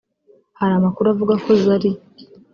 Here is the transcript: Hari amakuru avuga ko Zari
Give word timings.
Hari 0.59 0.73
amakuru 0.79 1.05
avuga 1.13 1.33
ko 1.43 1.49
Zari 1.63 1.89